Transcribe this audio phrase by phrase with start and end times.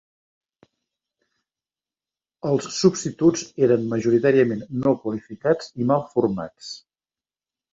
[2.51, 6.73] Els substituts eren majoritàriament no qualificats i mal formats.